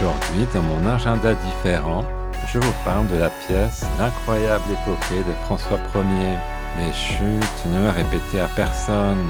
[0.00, 2.02] Aujourd'hui, dans mon agenda différent,
[2.50, 6.38] je vous parle de la pièce L'incroyable épopée de François Ier.
[6.78, 9.28] Mais chut, ne répétez à personne.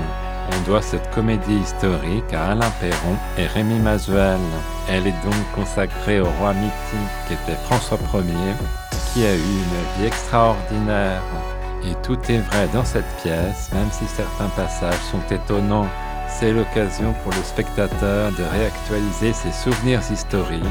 [0.53, 4.39] On doit cette comédie historique à Alain Perron et Rémi Mazuel.
[4.89, 8.55] Elle est donc consacrée au roi mythique qui était François Ier,
[9.13, 11.23] qui a eu une vie extraordinaire.
[11.85, 15.89] Et tout est vrai dans cette pièce, même si certains passages sont étonnants.
[16.39, 20.65] C'est l'occasion pour le spectateur de réactualiser ses souvenirs historiques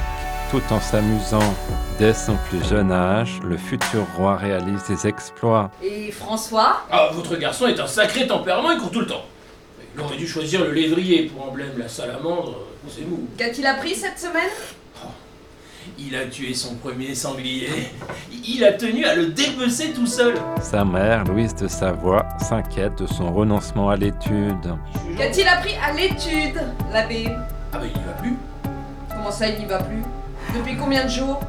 [0.50, 1.54] tout en s'amusant.
[2.00, 5.69] Dès son plus jeune âge, le futur roi réalise des exploits.
[5.84, 6.81] Et François?
[6.92, 9.25] Ah, votre garçon est un sacré tempérament, il court tout le temps.
[9.94, 12.56] Il aurait dû choisir le lévrier pour emblème, la salamandre,
[12.88, 13.28] c'est mou.
[13.38, 14.50] Qu'a-t-il appris cette semaine?
[15.97, 17.69] Il a tué son premier sanglier.
[18.47, 20.36] Il a tenu à le dépecer tout seul.
[20.62, 24.75] Sa mère, Louise de Savoie, s'inquiète de son renoncement à l'étude.
[25.20, 26.62] Qu'a-t-il appris à l'étude,
[26.94, 27.28] l'abbé
[27.73, 28.38] Ah bah il y va plus.
[29.09, 30.02] Comment ça, il n'y va plus?
[30.56, 31.42] Depuis combien de jours?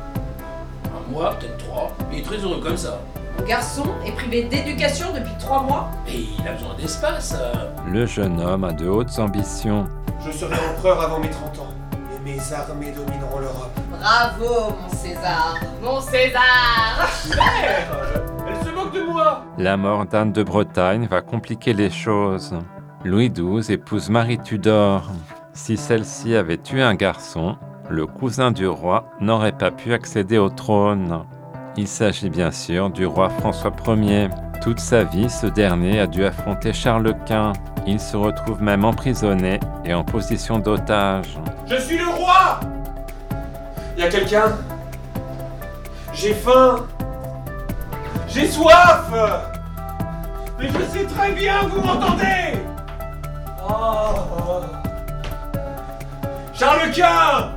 [0.87, 1.93] Un mois, peut-être trois.
[2.13, 2.99] Il est très heureux comme ça.
[3.39, 7.35] Mon garçon est privé d'éducation depuis trois mois Et il a besoin d'espace.
[7.41, 7.69] euh.
[7.87, 9.87] Le jeune homme a de hautes ambitions.
[10.27, 11.69] Je serai empereur avant mes 30 ans.
[12.17, 13.71] Et mes armées domineront l'Europe.
[14.01, 17.09] Bravo, mon César Mon César
[18.49, 22.53] Elle se moque de moi La mort d'Anne de Bretagne va compliquer les choses.
[23.03, 25.11] Louis XII épouse Marie Tudor.
[25.55, 27.57] Si celle-ci avait tué un garçon,
[27.89, 31.25] le cousin du roi n'aurait pas pu accéder au trône.
[31.79, 34.29] Il s'agit bien sûr du roi François Ier.
[34.61, 37.55] Toute sa vie, ce dernier a dû affronter Charles Quint.
[37.87, 41.39] Il se retrouve même emprisonné et en position d'otage.
[41.67, 42.61] Je suis le roi
[43.97, 44.59] Y a quelqu'un?
[46.13, 46.87] J'ai faim
[48.29, 49.11] J'ai soif
[50.59, 52.61] Mais je sais très bien vous m'entendez
[53.69, 54.63] Oh.
[56.55, 57.53] Charles Quint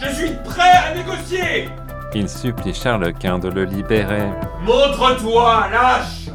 [0.00, 1.68] Je suis prêt à négocier
[2.14, 4.30] Il supplie Charles Quint de le libérer.
[4.62, 6.28] Montre-toi, lâche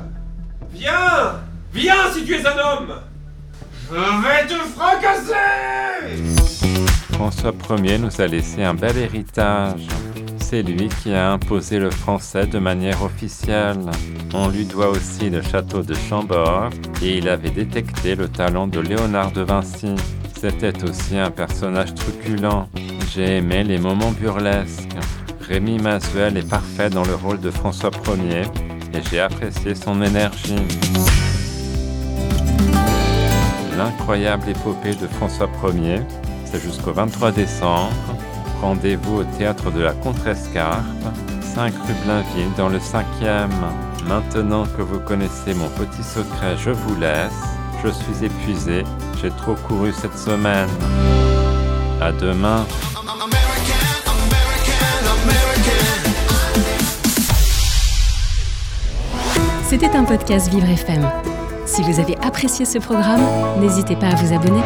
[0.71, 1.41] Viens
[1.73, 2.95] Viens si tu es un homme
[3.89, 5.33] Je vais te fracasser
[7.13, 9.87] François Ier nous a laissé un bel héritage.
[10.47, 13.79] C'est lui qui a imposé le français de manière officielle.
[14.31, 16.69] On lui doit aussi le château de Chambord
[17.01, 19.95] et il avait détecté le talent de Léonard de Vinci.
[20.39, 22.67] C'était aussi un personnage truculent.
[23.11, 24.95] J'ai aimé les moments burlesques.
[25.41, 28.43] Rémi Masuel est parfait dans le rôle de François Ier
[28.93, 30.67] et j'ai apprécié son énergie.
[33.75, 36.01] L'incroyable épopée de François Ier,
[36.45, 37.91] c'est jusqu'au 23 décembre.
[38.61, 40.83] Rendez-vous au théâtre de la Contrescarpe,
[41.41, 43.49] 5 rue Blainville dans le 5e.
[44.07, 47.33] Maintenant que vous connaissez mon petit secret, je vous laisse.
[47.83, 48.83] Je suis épuisé,
[49.21, 50.69] j'ai trop couru cette semaine.
[52.01, 52.65] À demain.
[59.67, 61.09] C'était un podcast Vivre FM.
[61.65, 63.21] Si vous avez apprécié ce programme,
[63.59, 64.61] n'hésitez pas à vous abonner.